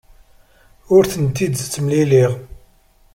[0.95, 2.31] Ur tent-id-ttemliliɣ.